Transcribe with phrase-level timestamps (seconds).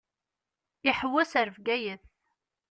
[0.89, 2.03] Iḥewwes ar Bgayet.